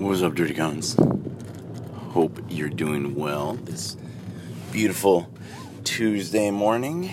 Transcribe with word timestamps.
What's 0.00 0.22
up, 0.22 0.34
Dirty 0.34 0.54
Cons? 0.54 0.96
Hope 2.12 2.40
you're 2.48 2.70
doing 2.70 3.14
well 3.14 3.58
this 3.64 3.98
beautiful 4.72 5.30
Tuesday 5.84 6.50
morning. 6.50 7.10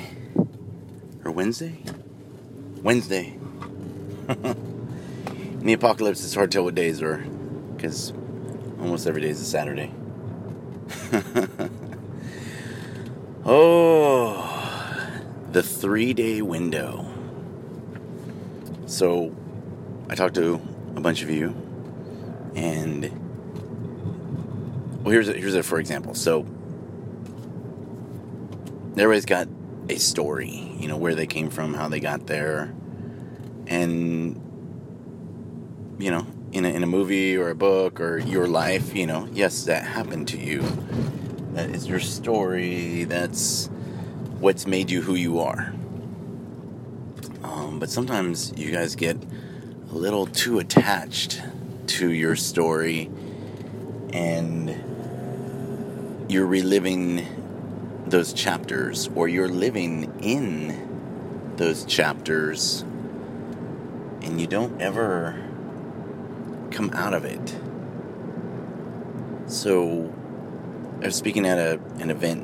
Or 1.26 1.32
Wednesday? 1.32 1.84
Wednesday. 2.82 3.38
In 4.30 5.64
the 5.64 5.74
apocalypse, 5.74 6.24
it's 6.24 6.34
hard 6.34 6.50
to 6.52 6.56
tell 6.56 6.64
what 6.64 6.76
days 6.76 7.02
are, 7.02 7.18
because 7.76 8.14
almost 8.80 9.06
every 9.06 9.22
day 9.22 9.32
is 9.32 9.42
a 9.42 9.46
Saturday. 9.46 9.92
oh, 13.46 15.12
the 15.52 15.62
three 15.62 16.14
day 16.14 16.42
window. 16.42 17.06
So, 18.86 19.36
I 20.10 20.16
talked 20.16 20.36
to 20.36 20.62
a 20.96 21.02
bunch 21.02 21.22
of 21.22 21.30
you 21.30 21.67
and 22.56 23.04
well, 25.04 25.12
here's 25.12 25.30
a, 25.30 25.34
here's 25.34 25.56
a 25.56 25.64
for 25.64 25.80
example. 25.80 26.14
So 26.14 26.46
everybody's 28.92 29.26
got 29.26 29.48
a 29.90 29.98
story, 29.98 30.76
you 30.80 30.88
know, 30.88 30.98
where 30.98 31.16
they 31.16 31.28
came 31.28 31.50
from, 31.50 31.74
how 31.74 31.88
they 31.88 32.00
got 32.00 32.28
there, 32.28 32.74
and 33.68 34.42
you 36.00 36.12
know, 36.12 36.28
in 36.52 36.66
a, 36.66 36.70
in 36.70 36.84
a 36.84 36.88
movie 36.88 37.38
or 37.38 37.50
a 37.50 37.56
book 37.56 38.00
or 38.00 38.18
your 38.18 38.48
life, 38.48 38.96
you 38.96 39.08
know, 39.08 39.28
yes, 39.32 39.66
that 39.66 39.84
happened 39.84 40.28
to 40.30 40.38
you. 40.38 40.62
That 41.54 41.72
is 41.72 41.88
your 41.88 42.00
story. 42.00 43.04
That's 43.06 43.70
what's 44.40 44.68
made 44.68 44.92
you 44.92 45.02
who 45.02 45.16
you 45.16 45.40
are. 45.40 45.74
Um, 47.44 47.80
but 47.80 47.90
sometimes 47.90 48.54
you 48.56 48.72
guys 48.72 48.96
get 48.96 49.18
a 49.92 49.96
little 49.96 50.28
too 50.28 50.60
attached 50.60 51.42
to 51.88 52.12
your 52.12 52.36
story 52.36 53.10
and 54.14 54.70
you're 56.30 56.46
reliving 56.46 57.26
those 58.06 58.34
chapters 58.34 59.10
or 59.16 59.28
you're 59.28 59.50
living 59.50 60.20
in 60.22 61.54
those 61.58 61.86
chapters 61.86 62.82
and 64.22 64.40
you 64.40 64.48
don't 64.48 64.82
ever 64.82 65.44
come 66.72 66.92
out 66.94 67.14
of 67.14 67.26
it. 67.26 67.58
So, 69.50 70.14
I 71.02 71.06
was 71.06 71.16
speaking 71.16 71.48
at 71.48 71.58
a, 71.58 71.80
an 72.00 72.10
event 72.10 72.44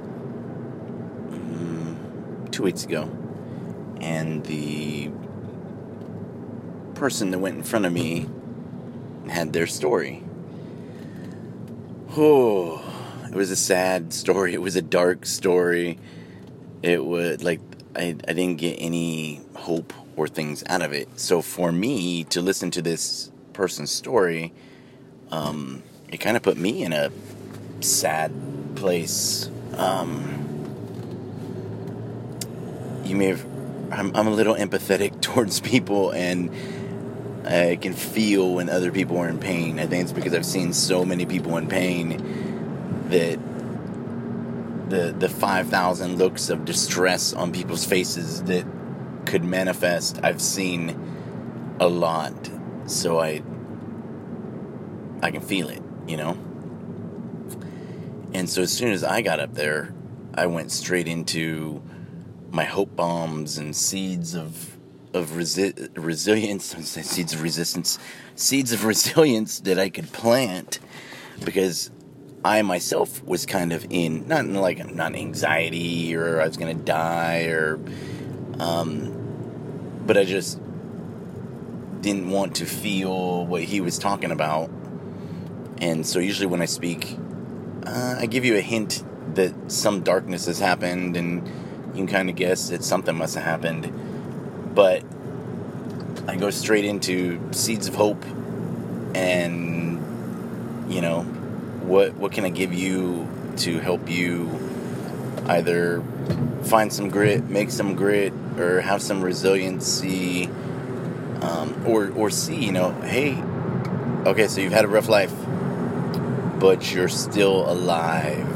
um, 1.32 2.48
two 2.52 2.64
weeks 2.64 2.86
ago, 2.86 3.10
and 4.00 4.44
the 4.46 5.12
person 6.96 7.32
that 7.32 7.40
went 7.40 7.58
in 7.58 7.64
front 7.64 7.86
of 7.86 7.92
me 7.92 8.30
had 9.30 9.54
their 9.54 9.68
story. 9.68 10.24
Oh, 12.16 12.84
it 13.28 13.36
was 13.36 13.50
a 13.50 13.56
sad 13.56 14.14
story. 14.14 14.54
It 14.54 14.62
was 14.62 14.76
a 14.76 14.82
dark 14.82 15.26
story. 15.26 15.98
It 16.82 17.04
would 17.04 17.44
like 17.44 17.60
I, 17.96 18.16
I 18.28 18.34
didn't 18.34 18.58
get 18.58 18.76
any 18.80 19.42
hope 19.56 19.94
or 20.16 20.28
things 20.28 20.64
out 20.68 20.82
of 20.82 20.94
it. 20.94 21.20
So 21.20 21.42
for 21.42 21.72
me 21.72 22.24
to 22.26 22.42
listen 22.42 22.72
to 22.72 22.82
this 22.82 23.32
person's 23.54 23.92
story, 23.92 24.54
um, 25.32 25.84
it 26.10 26.18
kind 26.18 26.38
of 26.38 26.44
put 26.44 26.58
me 26.58 26.84
in 26.84 26.94
a 26.94 27.12
sad 27.82 28.32
place. 28.76 29.50
Um, 29.76 30.40
you 33.04 33.16
may 33.16 33.28
have. 33.28 33.46
I'm, 33.92 34.16
I'm 34.16 34.28
a 34.28 34.32
little 34.32 34.56
empathetic 34.56 35.22
towards 35.22 35.60
people 35.60 36.12
and 36.12 36.52
I 37.46 37.78
can 37.82 37.94
feel 37.94 38.54
when 38.54 38.70
other 38.70 38.92
people 38.92 39.18
are 39.18 39.28
in 39.28 39.40
pain. 39.40 39.80
I 39.80 39.86
think 39.86 40.04
it's 40.04 40.14
because 40.14 40.34
I've 40.34 40.46
seen 40.46 40.74
so 40.74 41.04
many 41.04 41.26
people 41.26 41.58
in 41.58 41.68
pain 41.68 43.08
that 43.10 43.40
the 44.90 45.14
the 45.18 45.30
5,000 45.30 46.18
looks 46.18 46.50
of 46.50 46.66
distress 46.66 47.34
on 47.34 47.52
people's 47.52 47.86
faces 47.86 48.44
that 48.44 48.66
could 49.26 49.44
manifest, 49.44 50.20
I've 50.24 50.42
seen 50.42 50.98
a 51.80 51.88
lot. 51.88 52.34
So 52.86 53.20
I 53.20 53.42
I 55.22 55.32
can 55.32 55.42
feel 55.42 55.70
it, 55.70 55.82
you 56.08 56.18
know? 56.18 56.38
And 58.34 58.50
so 58.50 58.64
as 58.64 58.72
soon 58.72 58.92
as 58.92 59.04
I 59.04 59.22
got 59.22 59.40
up 59.40 59.54
there, 59.54 59.94
I 60.34 60.48
went 60.48 60.72
straight 60.72 61.08
into 61.08 61.82
my 62.52 62.64
hope 62.64 62.96
bombs 62.96 63.58
and 63.58 63.76
seeds 63.76 64.36
of 64.36 64.78
of 65.14 65.32
resi- 65.32 65.90
resilience, 65.96 66.66
seeds 66.86 67.34
of 67.34 67.42
resistance, 67.42 68.00
seeds 68.36 68.72
of 68.72 68.86
resilience 68.86 69.60
that 69.62 69.80
I 69.80 69.90
could 69.90 70.12
plant 70.12 70.80
because 71.44 71.92
I 72.46 72.62
myself 72.62 73.24
was 73.24 73.46
kind 73.46 73.72
of 73.72 73.86
in 73.90 74.28
not 74.28 74.42
in 74.42 74.56
like 74.56 74.94
not 74.94 75.16
anxiety 75.16 76.16
or 76.16 76.42
I 76.42 76.48
was 76.48 76.58
gonna 76.58 76.74
die 76.74 77.46
or, 77.46 77.80
um, 78.60 80.02
but 80.06 80.18
I 80.18 80.26
just 80.26 80.60
didn't 82.02 82.30
want 82.30 82.56
to 82.58 82.66
feel 82.66 83.46
what 83.46 83.64
he 83.64 83.80
was 83.80 83.98
talking 83.98 84.32
about, 84.32 84.70
and 85.78 86.06
so 86.06 86.20
usually 86.20 86.48
when 86.48 86.62
I 86.62 86.66
speak, 86.66 87.18
uh, 87.86 88.18
I 88.20 88.26
give 88.26 88.44
you 88.44 88.58
a 88.58 88.62
hint 88.62 89.04
that 89.36 89.72
some 89.72 90.02
darkness 90.02 90.46
has 90.48 90.60
happened 90.60 91.16
and 91.16 91.48
you 91.48 91.94
can 91.94 92.08
kind 92.08 92.30
of 92.30 92.36
guess 92.36 92.70
that 92.70 92.84
something 92.84 93.16
must 93.16 93.36
have 93.36 93.44
happened 93.44 93.92
but 94.74 95.04
I 96.28 96.36
go 96.36 96.50
straight 96.50 96.86
into 96.86 97.40
seeds 97.52 97.88
of 97.88 97.96
hope 97.96 98.24
and 99.16 100.02
you 100.92 101.02
know 101.02 101.22
what 101.84 102.14
what 102.16 102.32
can 102.32 102.46
I 102.46 102.50
give 102.50 102.74
you 102.74 103.28
to 103.58 103.80
help 103.80 104.10
you 104.10 104.50
either 105.48 106.04
find 106.64 106.92
some 106.92 107.10
grit, 107.10 107.50
make 107.50 107.70
some 107.70 107.96
grit, 107.96 108.34
or 108.58 108.82
have 108.82 109.02
some 109.02 109.22
resiliency, 109.22 110.46
um, 111.42 111.84
or 111.86 112.10
or 112.12 112.30
see 112.30 112.56
you 112.56 112.72
know 112.72 112.92
hey 113.02 113.38
okay 114.26 114.48
so 114.48 114.62
you've 114.62 114.74
had 114.74 114.86
a 114.86 114.88
rough 114.88 115.10
life 115.10 115.34
but 116.64 116.94
you're 116.94 117.10
still 117.10 117.70
alive. 117.70 118.48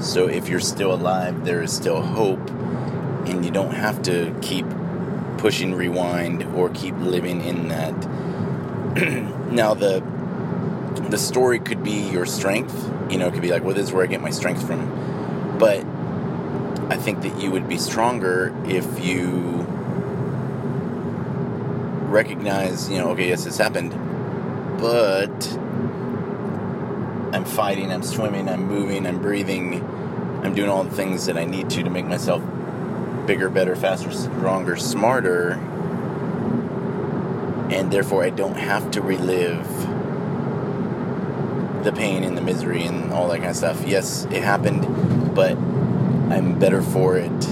So 0.00 0.28
if 0.28 0.48
you're 0.48 0.60
still 0.60 0.94
alive, 0.94 1.44
there 1.44 1.60
is 1.60 1.72
still 1.72 2.00
hope 2.00 2.51
and 3.26 3.44
you 3.44 3.50
don't 3.50 3.74
have 3.74 4.02
to 4.02 4.34
keep 4.42 4.66
pushing 5.38 5.74
rewind 5.74 6.42
or 6.54 6.68
keep 6.70 6.96
living 6.96 7.42
in 7.44 7.68
that. 7.68 7.94
now 9.52 9.74
the 9.74 10.02
the 11.08 11.18
story 11.18 11.58
could 11.58 11.82
be 11.82 12.08
your 12.10 12.26
strength. 12.26 12.90
You 13.10 13.18
know, 13.18 13.28
it 13.28 13.32
could 13.32 13.42
be 13.42 13.50
like, 13.50 13.64
well, 13.64 13.74
this 13.74 13.88
is 13.88 13.92
where 13.92 14.04
I 14.04 14.06
get 14.06 14.20
my 14.20 14.30
strength 14.30 14.66
from. 14.66 15.58
But 15.58 15.84
I 16.90 16.96
think 16.96 17.22
that 17.22 17.40
you 17.40 17.50
would 17.50 17.68
be 17.68 17.78
stronger 17.78 18.54
if 18.66 19.04
you 19.04 19.66
recognize, 22.12 22.90
you 22.90 22.98
know, 22.98 23.10
okay, 23.10 23.28
yes, 23.28 23.44
this 23.44 23.56
happened, 23.56 23.92
but 24.78 25.52
I'm 27.34 27.44
fighting, 27.44 27.90
I'm 27.90 28.02
swimming, 28.02 28.48
I'm 28.48 28.66
moving, 28.66 29.06
I'm 29.06 29.20
breathing, 29.20 29.82
I'm 30.44 30.54
doing 30.54 30.68
all 30.68 30.84
the 30.84 30.94
things 30.94 31.26
that 31.26 31.38
I 31.38 31.44
need 31.44 31.70
to 31.70 31.82
to 31.82 31.90
make 31.90 32.04
myself 32.04 32.42
bigger, 33.26 33.48
better, 33.48 33.76
faster, 33.76 34.10
stronger, 34.10 34.76
smarter, 34.76 35.52
and 37.70 37.90
therefore 37.90 38.24
I 38.24 38.30
don't 38.30 38.56
have 38.56 38.90
to 38.92 39.00
relive 39.00 39.66
the 41.84 41.92
pain 41.92 42.24
and 42.24 42.36
the 42.36 42.42
misery 42.42 42.84
and 42.84 43.12
all 43.12 43.28
that 43.28 43.38
kind 43.38 43.50
of 43.50 43.56
stuff. 43.56 43.86
Yes, 43.86 44.24
it 44.26 44.42
happened, 44.42 45.34
but 45.34 45.56
I'm 45.56 46.58
better 46.58 46.82
for 46.82 47.16
it. 47.16 47.32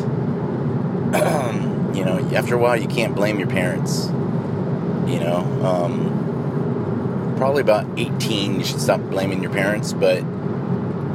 you 1.95 2.05
know, 2.05 2.31
after 2.35 2.55
a 2.55 2.59
while, 2.59 2.77
you 2.77 2.87
can't 2.87 3.15
blame 3.15 3.39
your 3.39 3.49
parents. 3.49 4.07
You 4.07 5.19
know, 5.19 5.39
um, 5.65 7.35
probably 7.37 7.63
about 7.63 7.87
18, 7.99 8.61
you 8.61 8.65
should 8.65 8.81
stop 8.81 9.01
blaming 9.01 9.43
your 9.43 9.51
parents, 9.51 9.93
but 9.93 10.19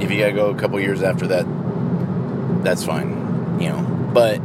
if 0.01 0.11
you 0.11 0.19
gotta 0.19 0.33
go 0.33 0.49
a 0.49 0.55
couple 0.55 0.79
years 0.79 1.01
after 1.01 1.27
that, 1.27 1.45
that's 2.63 2.83
fine. 2.83 3.61
You 3.61 3.69
know, 3.69 3.94
but 4.15 4.39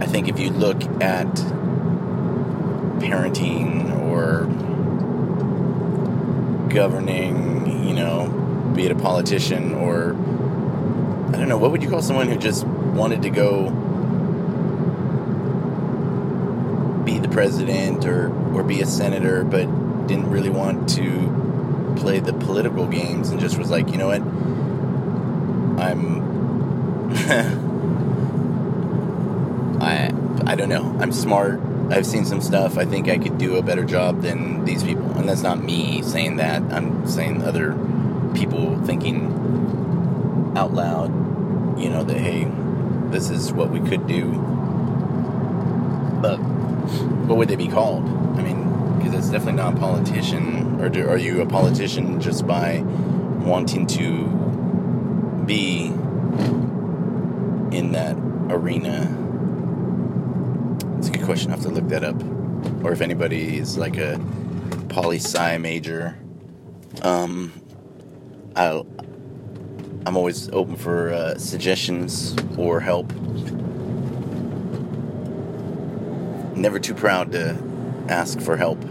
I 0.00 0.06
think 0.06 0.28
if 0.28 0.38
you 0.38 0.50
look 0.50 0.80
at 1.02 1.26
parenting 3.02 3.90
or 4.08 4.46
governing, 6.72 7.88
you 7.88 7.92
know, 7.92 8.28
be 8.72 8.86
it 8.86 8.92
a 8.92 8.94
politician 8.94 9.74
or 9.74 10.10
I 10.10 11.38
don't 11.38 11.48
know, 11.48 11.58
what 11.58 11.72
would 11.72 11.82
you 11.82 11.90
call 11.90 12.02
someone 12.02 12.28
who 12.28 12.36
just 12.38 12.64
wanted 12.64 13.22
to 13.22 13.30
go 13.30 13.70
be 17.04 17.18
the 17.18 17.28
president 17.28 18.04
or 18.06 18.32
or 18.54 18.62
be 18.62 18.80
a 18.80 18.86
senator 18.86 19.42
but 19.42 19.66
didn't 20.06 20.30
really 20.30 20.50
want 20.50 20.88
to 20.90 21.96
play 21.96 22.20
the 22.20 22.32
political 22.32 22.86
games 22.86 23.30
and 23.30 23.40
just 23.40 23.58
was 23.58 23.72
like, 23.72 23.90
you 23.90 23.96
know 23.96 24.06
what? 24.06 24.22
I'm 25.82 26.22
I 30.46 30.56
don't 30.56 30.68
know. 30.68 30.96
I'm 31.00 31.12
smart. 31.12 31.60
I've 31.90 32.06
seen 32.06 32.24
some 32.24 32.40
stuff. 32.40 32.76
I 32.78 32.84
think 32.84 33.08
I 33.08 33.18
could 33.18 33.38
do 33.38 33.56
a 33.56 33.62
better 33.62 33.84
job 33.84 34.22
than 34.22 34.64
these 34.64 34.82
people. 34.82 35.10
And 35.12 35.28
that's 35.28 35.42
not 35.42 35.62
me 35.62 36.02
saying 36.02 36.36
that. 36.36 36.62
I'm 36.72 37.06
saying 37.06 37.42
other 37.42 37.72
people 38.34 38.80
thinking 38.84 40.52
out 40.56 40.74
loud, 40.74 41.08
you 41.78 41.88
know, 41.88 42.04
that, 42.04 42.16
hey, 42.16 42.50
this 43.10 43.30
is 43.30 43.52
what 43.52 43.70
we 43.70 43.80
could 43.80 44.06
do. 44.06 44.32
But 46.20 46.36
what 46.36 47.38
would 47.38 47.48
they 47.48 47.56
be 47.56 47.68
called? 47.68 48.04
I 48.38 48.42
mean, 48.42 48.98
because 48.98 49.14
it's 49.14 49.30
definitely 49.30 49.62
not 49.62 49.76
a 49.76 49.78
politician. 49.78 50.80
Or 50.80 50.88
do, 50.88 51.08
are 51.08 51.16
you 51.16 51.40
a 51.40 51.46
politician 51.46 52.20
just 52.20 52.46
by 52.46 52.80
wanting 52.80 53.86
to 53.86 54.26
be 55.46 55.86
in 57.76 57.92
that 57.92 58.16
arena? 58.50 59.23
Question. 61.24 61.52
I 61.52 61.54
have 61.54 61.64
to 61.64 61.70
look 61.70 61.88
that 61.88 62.04
up. 62.04 62.22
Or 62.84 62.92
if 62.92 63.00
anybody 63.00 63.56
is 63.56 63.78
like 63.78 63.96
a 63.96 64.20
poli 64.90 65.16
sci 65.16 65.56
major, 65.56 66.18
um, 67.00 67.50
I'll, 68.54 68.86
I'm 70.04 70.18
always 70.18 70.50
open 70.50 70.76
for 70.76 71.08
uh, 71.14 71.38
suggestions 71.38 72.36
or 72.58 72.80
help. 72.80 73.10
Never 76.54 76.78
too 76.78 76.94
proud 76.94 77.32
to 77.32 77.56
ask 78.10 78.38
for 78.38 78.58
help. 78.58 78.82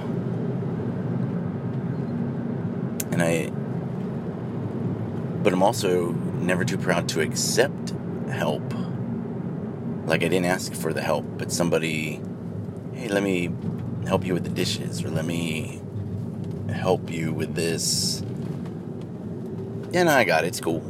And 3.12 3.22
I, 3.22 3.52
but 5.44 5.54
I'm 5.54 5.62
also 5.62 6.14
never 6.42 6.66
too 6.66 6.80
proud 6.80 7.08
to 7.10 7.22
accept 7.22 7.94
help. 8.28 8.64
Like 10.06 10.24
I 10.24 10.28
didn't 10.28 10.46
ask 10.46 10.74
for 10.74 10.94
the 10.94 11.02
help, 11.02 11.26
but 11.38 11.52
somebody, 11.52 12.22
hey, 12.94 13.08
let 13.08 13.24
me 13.24 13.50
help 14.06 14.26
you 14.26 14.34
with 14.34 14.44
the 14.44 14.50
dishes, 14.50 15.04
or 15.04 15.10
let 15.10 15.26
me 15.26 15.82
help 16.70 17.10
you 17.10 17.32
with 17.32 17.56
this. 17.56 18.22
Yeah, 19.92 20.04
no, 20.04 20.12
I 20.12 20.24
got 20.24 20.44
it. 20.44 20.48
It's 20.48 20.60
cool. 20.60 20.84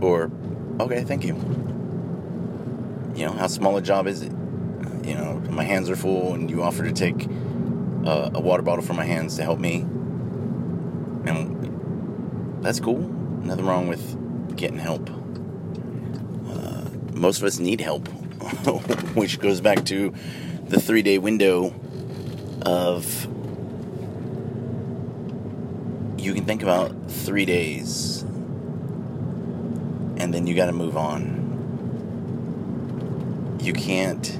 Or, 0.00 0.30
okay, 0.80 1.04
thank 1.04 1.24
you. 1.24 1.34
You 3.14 3.26
know, 3.26 3.32
how 3.32 3.48
small 3.48 3.76
a 3.76 3.82
job 3.82 4.06
is 4.06 4.22
it? 4.22 4.32
You 5.04 5.14
know, 5.14 5.42
my 5.50 5.64
hands 5.64 5.90
are 5.90 5.96
full, 5.96 6.34
and 6.34 6.48
you 6.48 6.62
offer 6.62 6.84
to 6.84 6.92
take 6.92 7.28
uh, 8.06 8.30
a 8.32 8.40
water 8.40 8.62
bottle 8.62 8.84
from 8.84 8.96
my 8.96 9.04
hands 9.04 9.36
to 9.36 9.42
help 9.42 9.58
me. 9.58 9.80
And 11.26 12.62
that's 12.62 12.80
cool. 12.80 12.98
Nothing 12.98 13.66
wrong 13.66 13.88
with 13.88 14.56
getting 14.56 14.78
help. 14.78 15.10
Most 17.20 17.38
of 17.38 17.44
us 17.44 17.58
need 17.58 17.82
help, 17.82 18.08
which 19.14 19.38
goes 19.38 19.60
back 19.60 19.84
to 19.86 20.14
the 20.68 20.80
three 20.80 21.02
day 21.02 21.18
window 21.18 21.74
of 22.62 23.26
you 26.18 26.34
can 26.34 26.44
think 26.44 26.62
about 26.62 27.10
three 27.10 27.44
days 27.44 28.22
and 30.16 30.32
then 30.32 30.46
you 30.46 30.54
got 30.54 30.66
to 30.66 30.72
move 30.72 30.96
on. 30.96 31.38
You 33.60 33.74
can't. 33.74 34.38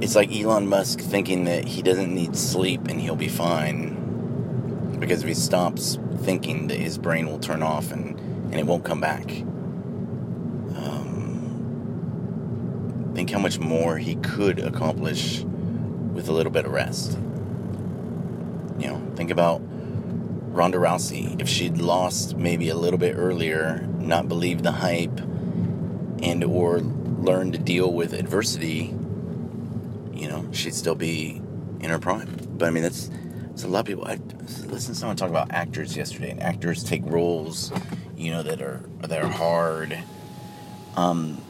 It's 0.00 0.16
like 0.16 0.32
Elon 0.32 0.66
Musk 0.66 1.00
thinking 1.00 1.44
that 1.44 1.64
he 1.64 1.82
doesn't 1.82 2.14
need 2.14 2.34
sleep 2.34 2.88
and 2.88 3.00
he'll 3.00 3.14
be 3.14 3.28
fine. 3.28 4.96
Because 4.98 5.22
if 5.22 5.28
he 5.28 5.34
stops 5.34 5.98
thinking 6.18 6.66
that 6.66 6.78
his 6.78 6.98
brain 6.98 7.26
will 7.26 7.38
turn 7.38 7.62
off 7.62 7.92
and, 7.92 8.18
and 8.18 8.54
it 8.54 8.66
won't 8.66 8.84
come 8.84 9.00
back. 9.00 9.30
Um, 10.76 13.09
think 13.20 13.32
how 13.32 13.38
much 13.38 13.58
more 13.58 13.98
he 13.98 14.14
could 14.14 14.58
accomplish 14.60 15.42
with 16.14 16.30
a 16.30 16.32
little 16.32 16.50
bit 16.50 16.64
of 16.64 16.72
rest. 16.72 17.18
You 18.78 18.88
know, 18.88 19.12
think 19.14 19.30
about 19.30 19.60
Ronda 19.60 20.78
Rousey. 20.78 21.38
If 21.38 21.46
she'd 21.46 21.76
lost 21.76 22.38
maybe 22.38 22.70
a 22.70 22.74
little 22.74 22.98
bit 22.98 23.14
earlier, 23.18 23.86
not 23.98 24.26
believed 24.26 24.64
the 24.64 24.72
hype, 24.72 25.18
and 26.22 26.42
or 26.44 26.78
learned 26.78 27.52
to 27.52 27.58
deal 27.58 27.92
with 27.92 28.14
adversity, 28.14 28.94
you 30.14 30.26
know, 30.26 30.48
she'd 30.52 30.72
still 30.74 30.94
be 30.94 31.42
in 31.80 31.90
her 31.90 31.98
prime. 31.98 32.34
But 32.52 32.68
I 32.68 32.70
mean, 32.70 32.84
that's 32.84 33.10
it's 33.50 33.64
a 33.64 33.68
lot 33.68 33.80
of 33.80 33.86
people. 33.86 34.06
I 34.06 34.18
listened 34.46 34.94
to 34.94 34.94
someone 34.94 35.16
talk 35.16 35.28
about 35.28 35.50
actors 35.50 35.94
yesterday, 35.94 36.30
and 36.30 36.42
actors 36.42 36.82
take 36.82 37.02
roles, 37.04 37.70
you 38.16 38.30
know, 38.30 38.42
that 38.42 38.62
are 38.62 38.82
that 39.02 39.22
are 39.22 39.28
hard. 39.28 39.98
Um, 40.96 41.42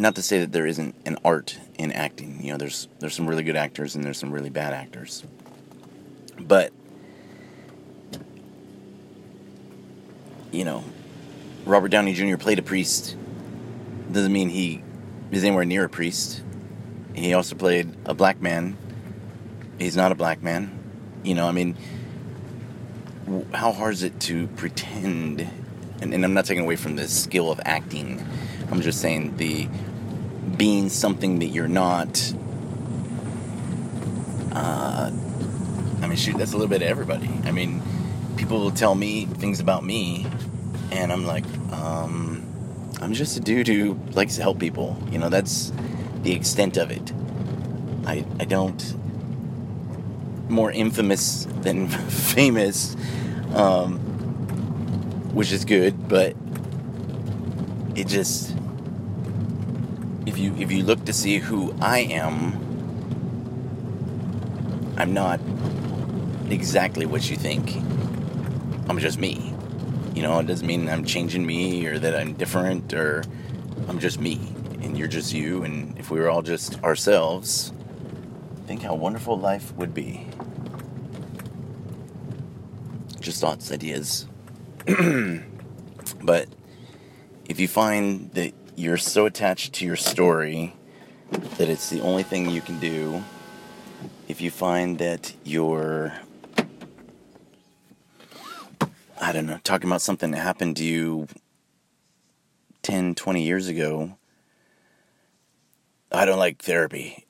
and 0.00 0.04
not 0.04 0.14
to 0.14 0.22
say 0.22 0.38
that 0.38 0.50
there 0.50 0.66
isn't 0.66 0.94
an 1.04 1.18
art 1.26 1.58
in 1.76 1.92
acting. 1.92 2.42
You 2.42 2.52
know, 2.52 2.56
there's 2.56 2.88
there's 3.00 3.14
some 3.14 3.28
really 3.28 3.42
good 3.42 3.54
actors 3.54 3.94
and 3.94 4.02
there's 4.02 4.16
some 4.16 4.32
really 4.32 4.48
bad 4.48 4.72
actors. 4.72 5.24
But 6.38 6.72
you 10.52 10.64
know, 10.64 10.82
Robert 11.66 11.88
Downey 11.88 12.14
Jr. 12.14 12.38
played 12.38 12.58
a 12.58 12.62
priest. 12.62 13.14
Doesn't 14.10 14.32
mean 14.32 14.48
he 14.48 14.82
is 15.32 15.44
anywhere 15.44 15.66
near 15.66 15.84
a 15.84 15.90
priest. 15.90 16.44
He 17.14 17.34
also 17.34 17.54
played 17.54 17.94
a 18.06 18.14
black 18.14 18.40
man. 18.40 18.78
He's 19.78 19.98
not 19.98 20.12
a 20.12 20.14
black 20.14 20.42
man. 20.42 20.78
You 21.24 21.34
know, 21.34 21.46
I 21.46 21.52
mean, 21.52 21.76
how 23.52 23.70
hard 23.70 23.92
is 23.92 24.02
it 24.02 24.18
to 24.20 24.46
pretend? 24.46 25.46
And, 26.00 26.14
and 26.14 26.24
I'm 26.24 26.32
not 26.32 26.46
taking 26.46 26.64
away 26.64 26.76
from 26.76 26.96
the 26.96 27.06
skill 27.06 27.52
of 27.52 27.60
acting. 27.66 28.26
I'm 28.70 28.80
just 28.80 29.02
saying 29.02 29.36
the 29.36 29.68
being 30.60 30.90
something 30.90 31.38
that 31.38 31.46
you're 31.46 31.66
not. 31.66 32.34
Uh, 34.52 35.10
I 36.02 36.06
mean, 36.06 36.16
shoot, 36.16 36.36
that's 36.36 36.52
a 36.52 36.56
little 36.58 36.68
bit 36.68 36.82
of 36.82 36.88
everybody. 36.88 37.30
I 37.44 37.50
mean, 37.50 37.80
people 38.36 38.60
will 38.60 38.70
tell 38.70 38.94
me 38.94 39.24
things 39.24 39.60
about 39.60 39.84
me, 39.84 40.26
and 40.92 41.10
I'm 41.10 41.24
like, 41.24 41.46
um, 41.72 42.46
I'm 43.00 43.14
just 43.14 43.38
a 43.38 43.40
dude 43.40 43.68
who 43.68 43.98
likes 44.12 44.36
to 44.36 44.42
help 44.42 44.58
people. 44.58 45.02
You 45.10 45.18
know, 45.18 45.30
that's 45.30 45.72
the 46.24 46.32
extent 46.32 46.76
of 46.76 46.90
it. 46.90 47.10
I, 48.06 48.26
I 48.38 48.44
don't. 48.44 48.94
More 50.50 50.70
infamous 50.70 51.46
than 51.62 51.88
famous, 51.88 52.96
um, 53.54 53.98
which 55.32 55.52
is 55.52 55.64
good, 55.64 56.06
but 56.06 56.36
it 57.96 58.06
just 58.06 58.59
if 60.26 60.38
you 60.38 60.54
if 60.56 60.70
you 60.70 60.82
look 60.82 61.04
to 61.06 61.12
see 61.12 61.38
who 61.38 61.74
I 61.80 62.00
am, 62.00 62.54
I'm 64.96 65.14
not 65.14 65.40
exactly 66.50 67.06
what 67.06 67.30
you 67.30 67.36
think. 67.36 67.76
I'm 68.88 68.98
just 68.98 69.18
me. 69.18 69.54
You 70.14 70.22
know, 70.22 70.38
it 70.40 70.46
doesn't 70.46 70.66
mean 70.66 70.88
I'm 70.88 71.04
changing 71.04 71.46
me 71.46 71.86
or 71.86 71.98
that 71.98 72.14
I'm 72.14 72.34
different 72.34 72.92
or 72.92 73.22
I'm 73.88 73.98
just 73.98 74.20
me 74.20 74.52
and 74.82 74.98
you're 74.98 75.08
just 75.08 75.32
you 75.32 75.62
and 75.62 75.96
if 75.98 76.10
we 76.10 76.18
were 76.18 76.28
all 76.28 76.42
just 76.42 76.82
ourselves, 76.82 77.72
think 78.66 78.82
how 78.82 78.94
wonderful 78.94 79.38
life 79.38 79.74
would 79.76 79.94
be. 79.94 80.26
Just 83.20 83.40
thoughts, 83.40 83.70
ideas. 83.70 84.26
but 86.22 86.48
if 87.48 87.60
you 87.60 87.68
find 87.68 88.30
that 88.32 88.52
you're 88.80 88.96
so 88.96 89.26
attached 89.26 89.74
to 89.74 89.84
your 89.84 89.94
story 89.94 90.74
that 91.58 91.68
it's 91.68 91.90
the 91.90 92.00
only 92.00 92.22
thing 92.22 92.48
you 92.48 92.62
can 92.62 92.78
do, 92.78 93.22
if 94.26 94.40
you 94.40 94.50
find 94.50 94.98
that 94.98 95.34
you're, 95.44 96.14
I 99.20 99.32
don't 99.32 99.44
know, 99.44 99.60
talking 99.64 99.90
about 99.90 100.00
something 100.00 100.30
that 100.30 100.38
happened 100.38 100.78
to 100.78 100.84
you 100.84 101.28
10, 102.82 103.16
20 103.16 103.42
years 103.42 103.68
ago, 103.68 104.16
I 106.10 106.24
don't 106.24 106.38
like 106.38 106.62
therapy. 106.62 107.26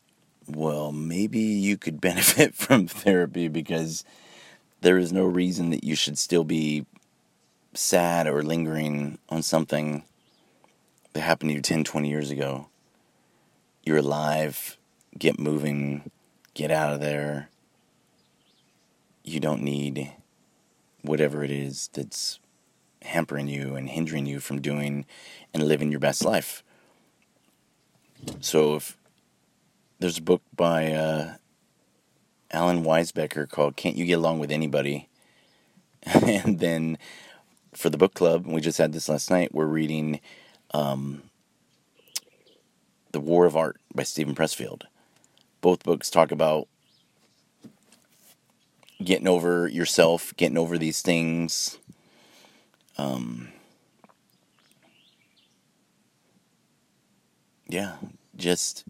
Well, 0.46 0.92
maybe 0.92 1.40
you 1.40 1.76
could 1.76 2.00
benefit 2.00 2.54
from 2.54 2.86
therapy 2.86 3.48
because 3.48 4.04
there 4.82 4.98
is 4.98 5.12
no 5.12 5.24
reason 5.24 5.70
that 5.70 5.82
you 5.82 5.96
should 5.96 6.16
still 6.16 6.44
be 6.44 6.86
sad 7.74 8.28
or 8.28 8.44
lingering 8.44 9.18
on 9.28 9.42
something 9.42 10.04
that 11.12 11.20
happened 11.20 11.50
to 11.50 11.54
you 11.54 11.60
10, 11.60 11.84
20 11.84 12.08
years 12.08 12.30
ago. 12.30 12.68
You're 13.84 13.98
alive, 13.98 14.76
get 15.18 15.38
moving, 15.38 16.10
get 16.54 16.70
out 16.70 16.92
of 16.92 17.00
there. 17.00 17.48
You 19.24 19.40
don't 19.40 19.62
need 19.62 20.12
whatever 21.02 21.42
it 21.42 21.50
is 21.50 21.88
that's 21.92 22.38
hampering 23.02 23.48
you 23.48 23.74
and 23.74 23.88
hindering 23.88 24.26
you 24.26 24.40
from 24.40 24.60
doing 24.60 25.06
and 25.54 25.62
living 25.62 25.90
your 25.90 26.00
best 26.00 26.24
life. 26.24 26.62
So 28.40 28.76
if 28.76 28.96
there's 29.98 30.18
a 30.18 30.22
book 30.22 30.42
by 30.54 30.92
uh, 30.92 31.34
Allan 32.50 32.84
Weisbecker 32.84 33.48
called 33.48 33.76
"Can't 33.76 33.96
You 33.96 34.04
Get 34.04 34.18
Along 34.18 34.38
with 34.38 34.50
Anybody," 34.50 35.08
and 36.04 36.58
then 36.58 36.98
for 37.74 37.88
the 37.88 37.98
book 37.98 38.14
club, 38.14 38.46
we 38.46 38.60
just 38.60 38.78
had 38.78 38.92
this 38.92 39.08
last 39.08 39.30
night. 39.30 39.54
We're 39.54 39.66
reading 39.66 40.20
um, 40.72 41.22
The 43.12 43.20
War 43.20 43.46
of 43.46 43.56
Art 43.56 43.80
by 43.94 44.02
Steven 44.02 44.34
Pressfield. 44.34 44.82
Both 45.60 45.82
books 45.82 46.10
talk 46.10 46.32
about 46.32 46.68
getting 49.02 49.28
over 49.28 49.68
yourself, 49.68 50.34
getting 50.36 50.58
over 50.58 50.78
these 50.78 51.02
things. 51.02 51.78
Um, 52.98 53.48
yeah, 57.68 57.96
just 58.36 58.84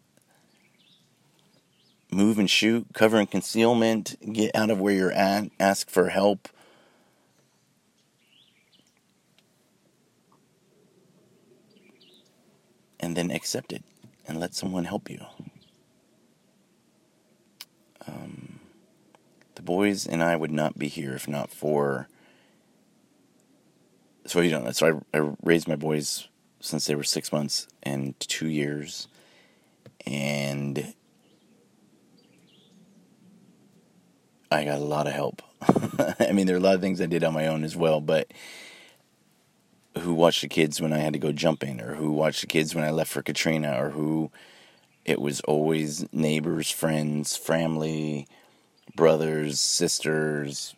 move 2.10 2.38
and 2.38 2.50
shoot, 2.50 2.86
cover 2.92 3.18
and 3.18 3.30
concealment, 3.30 4.16
get 4.32 4.54
out 4.54 4.70
of 4.70 4.80
where 4.80 4.94
you're 4.94 5.12
at, 5.12 5.50
ask 5.60 5.88
for 5.88 6.08
help. 6.08 6.48
And 13.10 13.16
then 13.16 13.32
accept 13.32 13.72
it 13.72 13.82
and 14.28 14.38
let 14.38 14.54
someone 14.54 14.84
help 14.84 15.10
you. 15.10 15.18
Um, 18.06 18.60
the 19.56 19.62
boys 19.62 20.06
and 20.06 20.22
I 20.22 20.36
would 20.36 20.52
not 20.52 20.78
be 20.78 20.86
here 20.86 21.12
if 21.14 21.26
not 21.26 21.50
for. 21.50 22.06
So 24.26 24.40
you 24.40 24.52
know, 24.52 24.70
so 24.70 25.02
I, 25.12 25.18
I 25.18 25.32
raised 25.42 25.66
my 25.66 25.74
boys 25.74 26.28
since 26.60 26.86
they 26.86 26.94
were 26.94 27.02
six 27.02 27.32
months 27.32 27.66
and 27.82 28.14
two 28.20 28.46
years, 28.46 29.08
and 30.06 30.94
I 34.52 34.64
got 34.64 34.78
a 34.78 34.84
lot 34.84 35.08
of 35.08 35.14
help. 35.14 35.42
I 36.20 36.30
mean, 36.32 36.46
there 36.46 36.54
are 36.54 36.60
a 36.60 36.62
lot 36.62 36.76
of 36.76 36.80
things 36.80 37.00
I 37.00 37.06
did 37.06 37.24
on 37.24 37.34
my 37.34 37.48
own 37.48 37.64
as 37.64 37.76
well, 37.76 38.00
but 38.00 38.30
who 39.98 40.14
watched 40.14 40.42
the 40.42 40.48
kids 40.48 40.80
when 40.80 40.92
I 40.92 40.98
had 40.98 41.12
to 41.12 41.18
go 41.18 41.32
jumping, 41.32 41.80
or 41.80 41.94
who 41.94 42.12
watched 42.12 42.42
the 42.42 42.46
kids 42.46 42.74
when 42.74 42.84
I 42.84 42.90
left 42.90 43.10
for 43.10 43.22
Katrina, 43.22 43.82
or 43.82 43.90
who 43.90 44.30
it 45.04 45.20
was 45.20 45.40
always 45.42 46.10
neighbors, 46.12 46.70
friends, 46.70 47.36
family, 47.36 48.26
brothers, 48.94 49.58
sisters, 49.58 50.74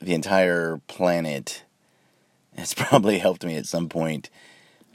the 0.00 0.14
entire 0.14 0.80
planet 0.86 1.64
has 2.56 2.74
probably 2.74 3.18
helped 3.18 3.44
me 3.44 3.56
at 3.56 3.66
some 3.66 3.88
point 3.88 4.30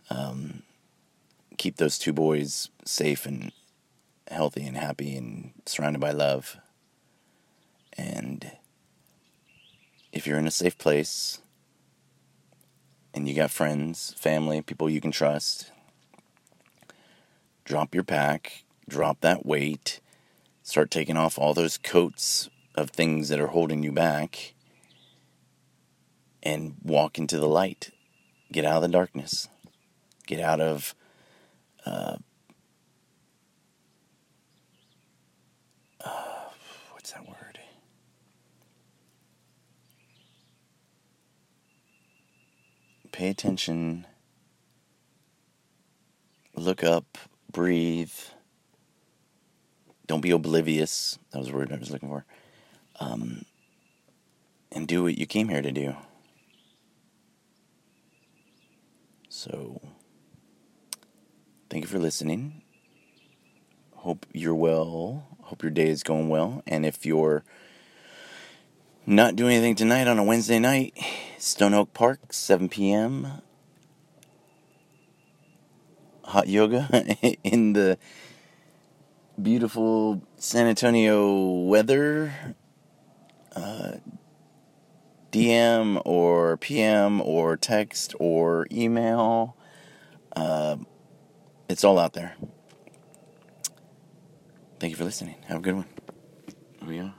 um, 0.10 0.64
keep 1.58 1.78
those 1.78 1.98
two 1.98 2.14
boys 2.14 2.70
safe 2.86 3.26
and 3.26 3.52
healthy 4.30 4.66
and 4.66 4.78
happy 4.78 5.16
and 5.16 5.52
surrounded 5.66 6.00
by 6.00 6.12
love. 6.12 6.58
And 7.98 8.52
if 10.12 10.28
you're 10.28 10.40
in 10.40 10.48
a 10.48 10.52
safe 10.52 10.78
place 10.78 11.40
and 13.18 13.28
you 13.28 13.34
got 13.34 13.50
friends, 13.50 14.14
family, 14.16 14.62
people 14.62 14.88
you 14.88 15.02
can 15.02 15.10
trust, 15.10 15.72
drop 17.66 17.96
your 17.96 18.04
pack, 18.04 18.64
drop 18.88 19.22
that 19.22 19.44
weight, 19.44 20.00
start 20.62 20.92
taking 20.92 21.18
off 21.18 21.40
all 21.40 21.56
those 21.56 21.80
coats 21.80 22.48
of 22.76 22.92
things 22.92 23.30
that 23.30 23.40
are 23.40 23.48
holding 23.48 23.82
you 23.82 23.92
back, 23.92 24.54
and 26.44 26.76
walk 26.84 27.18
into 27.18 27.40
the 27.40 27.48
light. 27.48 27.90
Get 28.52 28.66
out 28.66 28.78
of 28.78 28.82
the 28.84 28.88
darkness. 28.88 29.50
Get 30.28 30.40
out 30.40 30.62
of 30.62 30.94
uh, 31.88 32.18
what's 36.92 37.12
that 37.14 37.28
word? 37.28 37.60
Pay 43.18 43.30
attention. 43.30 44.06
Look 46.54 46.84
up. 46.84 47.18
Breathe. 47.52 48.14
Don't 50.06 50.22
be 50.22 50.30
oblivious. 50.30 51.18
That 51.32 51.40
was 51.40 51.48
the 51.48 51.56
word 51.56 51.74
I 51.74 51.78
was 51.78 51.90
looking 51.90 52.10
for. 52.10 52.26
Um, 53.00 53.44
and 54.72 54.88
do 54.88 55.02
what 55.02 55.18
you 55.18 55.26
came 55.26 55.50
here 55.50 55.64
to 55.64 55.72
do. 55.72 55.96
So, 59.30 59.82
thank 61.72 61.86
you 61.86 61.90
for 61.90 61.98
listening. 61.98 62.62
Hope 63.96 64.28
you're 64.32 64.54
well. 64.54 65.26
Hope 65.42 65.64
your 65.64 65.72
day 65.72 65.88
is 65.88 66.04
going 66.04 66.30
well. 66.30 66.62
And 66.68 66.86
if 66.86 67.04
you're 67.04 67.44
not 69.08 69.38
doing 69.38 69.54
anything 69.54 69.76
tonight 69.76 70.06
on 70.06 70.20
a 70.20 70.24
Wednesday 70.24 70.60
night, 70.60 70.94
Stone 71.38 71.74
Oak 71.74 71.94
Park, 71.94 72.34
7 72.34 72.68
p.m. 72.68 73.42
Hot 76.26 76.50
yoga 76.50 76.90
in 77.44 77.72
the 77.72 77.98
beautiful 79.42 80.22
San 80.36 80.68
Antonio 80.68 81.62
weather. 81.62 82.34
Uh, 83.56 83.94
DM 85.32 86.02
or 86.04 86.58
PM 86.58 87.22
or 87.22 87.56
text 87.56 88.14
or 88.20 88.68
email. 88.72 89.56
Uh, 90.36 90.76
it's 91.70 91.86
all 91.86 91.98
out 91.98 92.12
there. 92.12 92.36
Thank 94.80 94.92
you 94.92 94.98
for 94.98 95.06
listening. 95.06 95.36
Have 95.46 95.60
a 95.60 95.62
good 95.62 95.76
one. 95.76 95.86
Here 96.80 96.90
we 96.90 97.00
are. 97.00 97.14